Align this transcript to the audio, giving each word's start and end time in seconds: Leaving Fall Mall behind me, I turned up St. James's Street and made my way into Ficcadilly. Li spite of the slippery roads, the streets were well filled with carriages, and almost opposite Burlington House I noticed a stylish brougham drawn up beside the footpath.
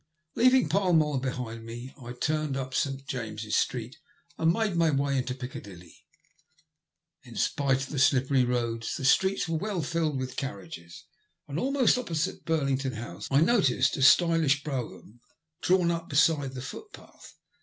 Leaving 0.33 0.67
Fall 0.67 0.93
Mall 0.93 1.19
behind 1.19 1.63
me, 1.63 1.93
I 2.01 2.13
turned 2.13 2.57
up 2.57 2.73
St. 2.73 3.05
James's 3.05 3.55
Street 3.55 3.97
and 4.35 4.51
made 4.51 4.75
my 4.75 4.89
way 4.89 5.15
into 5.19 5.35
Ficcadilly. 5.35 5.93
Li 7.23 7.35
spite 7.35 7.83
of 7.83 7.89
the 7.89 7.99
slippery 7.99 8.43
roads, 8.43 8.95
the 8.95 9.05
streets 9.05 9.47
were 9.47 9.59
well 9.59 9.83
filled 9.83 10.17
with 10.17 10.37
carriages, 10.37 11.05
and 11.47 11.59
almost 11.59 11.99
opposite 11.99 12.45
Burlington 12.45 12.93
House 12.93 13.27
I 13.29 13.41
noticed 13.41 13.95
a 13.95 14.01
stylish 14.01 14.63
brougham 14.63 15.21
drawn 15.61 15.91
up 15.91 16.09
beside 16.09 16.53
the 16.55 16.63
footpath. 16.63 17.35